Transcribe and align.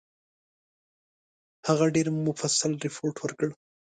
هغه 1.67 1.85
ډېر 1.95 2.07
مفصل 2.27 2.71
رپوټ 2.85 3.15
ورکړ. 3.19 3.49